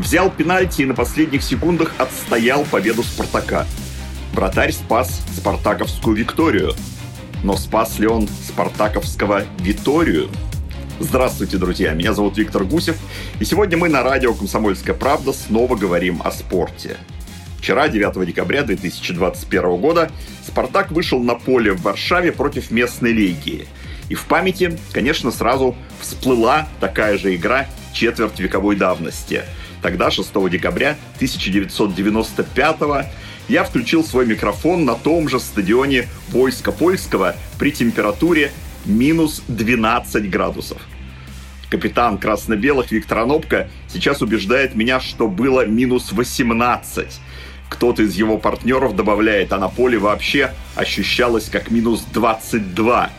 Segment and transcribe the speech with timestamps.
[0.00, 3.66] взял пенальти и на последних секундах отстоял победу «Спартака».
[4.32, 6.74] Вратарь спас спартаковскую викторию.
[7.42, 10.28] Но спас ли он спартаковского Виторию?
[10.98, 11.92] Здравствуйте, друзья!
[11.92, 12.96] Меня зовут Виктор Гусев,
[13.40, 16.96] и сегодня мы на радио «Комсомольская правда» снова говорим о спорте.
[17.58, 20.10] Вчера, 9 декабря 2021 года,
[20.46, 23.66] «Спартак» вышел на поле в Варшаве против местной легии.
[24.08, 29.44] И в памяти, конечно, сразу всплыла такая же игра четверть вековой давности.
[29.82, 32.76] Тогда, 6 декабря 1995
[33.48, 38.52] я включил свой микрофон на том же стадионе войска польского при температуре
[38.84, 40.78] минус 12 градусов.
[41.70, 47.20] Капитан красно-белых Виктор Анопко сейчас убеждает меня, что было минус 18.
[47.68, 53.10] Кто-то из его партнеров добавляет, а на поле вообще ощущалось как минус 22.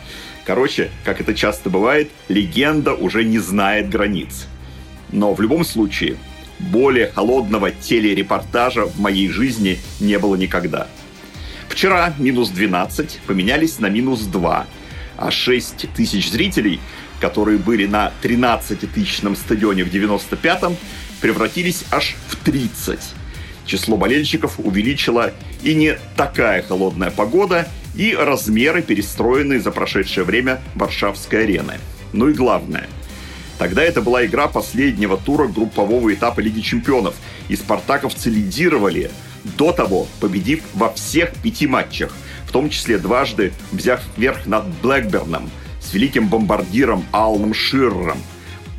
[0.44, 4.46] Короче, как это часто бывает, легенда уже не знает границ.
[5.10, 6.16] Но в любом случае,
[6.62, 10.88] более холодного телерепортажа в моей жизни не было никогда.
[11.68, 14.66] Вчера минус 12 поменялись на минус 2,
[15.16, 16.80] а 6 тысяч зрителей,
[17.20, 20.76] которые были на 13-тысячном стадионе в 95-м,
[21.20, 22.98] превратились аж в 30.
[23.64, 31.44] Число болельщиков увеличила и не такая холодная погода, и размеры, перестроенные за прошедшее время Варшавской
[31.44, 31.74] арены.
[32.12, 32.88] Ну и главное–
[33.62, 37.14] Тогда это была игра последнего тура группового этапа Лиги Чемпионов,
[37.48, 39.08] и спартаковцы лидировали,
[39.56, 42.12] до того победив во всех пяти матчах,
[42.44, 45.48] в том числе дважды взяв верх над Блэкберном
[45.80, 48.18] с великим бомбардиром Аллом Ширром.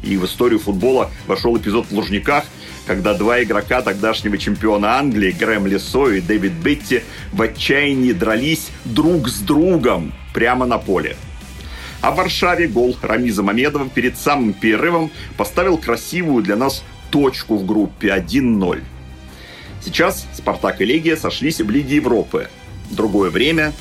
[0.03, 2.43] И в историю футбола вошел эпизод в Лужниках,
[2.85, 9.29] когда два игрока тогдашнего чемпиона Англии, Грэм Лесо и Дэвид Бетти, в отчаянии дрались друг
[9.29, 11.15] с другом прямо на поле.
[12.03, 17.65] А в Варшаве гол Рамиза Мамедова перед самым перерывом поставил красивую для нас точку в
[17.65, 18.83] группе 1-0.
[19.81, 22.49] Сейчас «Спартак» и «Легия» сошлись в Лиге Европы.
[22.91, 23.71] Другое время,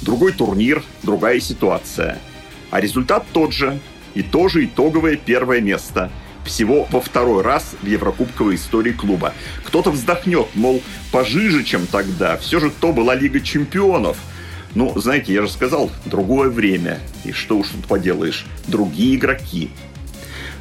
[0.00, 2.18] другой турнир, другая ситуация.
[2.70, 3.78] А результат тот же.
[4.14, 6.10] И тоже итоговое первое место.
[6.46, 9.34] Всего во второй раз в Еврокубковой истории клуба.
[9.64, 10.82] Кто-то вздохнет, мол,
[11.12, 12.38] пожиже, чем тогда.
[12.38, 14.16] Все же то была Лига Чемпионов–
[14.76, 17.00] ну, знаете, я же сказал, другое время.
[17.24, 19.70] И что уж тут поделаешь, другие игроки.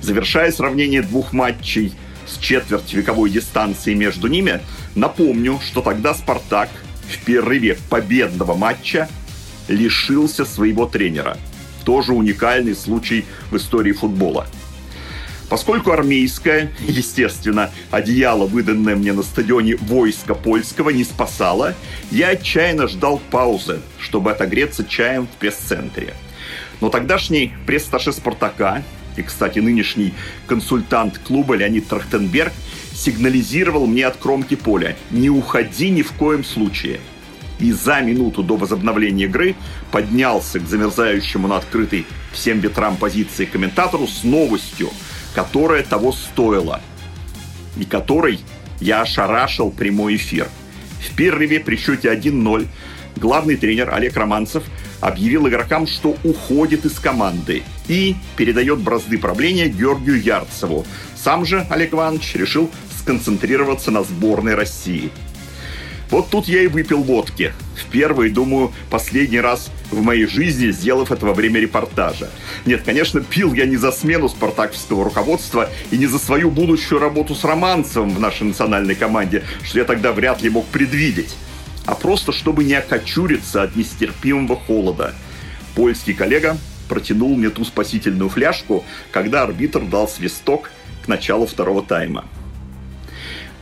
[0.02, 1.94] Завершая сравнение двух матчей
[2.26, 4.62] с четверть вековой дистанции между ними,
[4.96, 6.70] напомню, что тогда «Спартак»
[7.10, 9.10] в перерыве победного матча
[9.68, 11.38] лишился своего тренера.
[11.84, 14.48] Тоже уникальный случай в истории футбола–
[15.50, 21.76] Поскольку армейское, естественно, одеяло, выданное мне на стадионе войска польского, не спасало,
[22.12, 26.16] я отчаянно ждал паузы, чтобы отогреться чаем в пресс-центре.
[26.82, 28.84] Но тогдашний пресс-сташе «Спартака»
[29.18, 30.14] и, кстати, нынешний
[30.48, 32.52] консультант клуба Леонид Трахтенберг
[32.94, 37.00] сигнализировал мне от кромки поля «Не уходи ни в коем случае».
[37.60, 39.56] И за минуту до возобновления игры
[39.92, 44.90] поднялся к замерзающему на открытой всем ветрам позиции комментатору с новостью–
[45.36, 46.82] которая того стоила
[47.78, 48.40] и которой
[48.80, 50.48] я ошарашил прямой эфир.
[51.00, 52.68] В перерыве при счете 1-0
[53.18, 54.64] главный тренер Олег Романцев
[55.02, 60.86] объявил игрокам, что уходит из команды и передает бразды правления Георгию Ярцеву.
[61.16, 65.12] Сам же Олег Иванович решил сконцентрироваться на сборной России–
[66.10, 67.54] вот тут я и выпил водки.
[67.76, 72.30] В первый, думаю, последний раз в моей жизни, сделав это во время репортажа.
[72.66, 77.36] Нет, конечно, пил я не за смену спартаковского руководства и не за свою будущую работу
[77.36, 81.36] с Романцевым в нашей национальной команде, что я тогда вряд ли мог предвидеть,
[81.86, 85.14] а просто чтобы не окочуриться от нестерпимого холода.
[85.76, 86.58] Польский коллега
[86.88, 90.72] протянул мне ту спасительную фляжку, когда арбитр дал свисток
[91.04, 92.26] к началу второго тайма.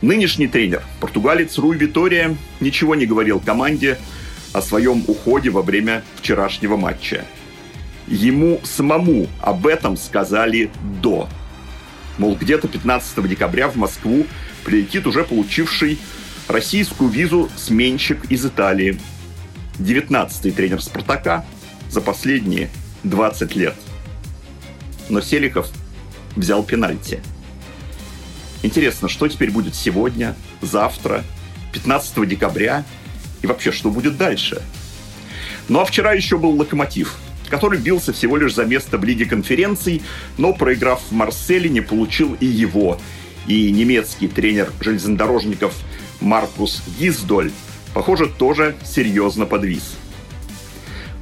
[0.00, 3.98] Нынешний тренер, португалец Руй Витория, ничего не говорил команде
[4.54, 7.26] о своем уходе во время вчерашнего матча.
[8.06, 10.70] Ему самому об этом сказали
[11.02, 11.28] до.
[12.16, 14.26] Мол, где-то 15 декабря в Москву
[14.64, 15.98] прилетит уже получивший
[16.48, 18.98] российскую визу сменщик из Италии.
[19.78, 21.44] 19-й тренер «Спартака»
[21.90, 22.70] за последние
[23.02, 23.74] 20 лет.
[25.10, 25.68] Но Селиков
[26.36, 27.20] взял пенальти–
[28.64, 31.22] Интересно, что теперь будет сегодня, завтра,
[31.74, 32.82] 15 декабря?
[33.44, 34.62] И вообще, что будет дальше?
[35.68, 37.18] Ну а вчера еще был «Локомотив»,
[37.50, 40.00] который бился всего лишь за место в Лиге конференций,
[40.38, 42.98] но, проиграв в Марселе, не получил и его.
[43.46, 45.74] И немецкий тренер железнодорожников
[46.22, 47.52] Маркус Гиздоль,
[47.92, 49.92] похоже, тоже серьезно подвис.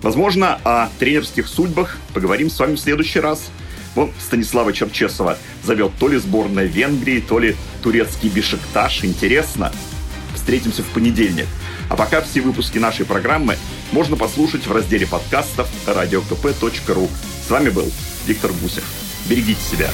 [0.01, 3.51] Возможно, о тренерских судьбах поговорим с вами в следующий раз.
[3.97, 9.03] Вон Станислава Черчесова завел то ли сборная Венгрии, то ли турецкий Бешикташ.
[9.03, 9.73] Интересно.
[10.37, 11.47] Встретимся в понедельник.
[11.93, 13.59] А пока все выпуски нашей программы
[13.91, 17.11] можно послушать в разделе подкастов radiokp.ru.
[17.47, 17.93] С вами был
[18.25, 18.85] Виктор Гусев.
[19.29, 19.91] Берегите себя.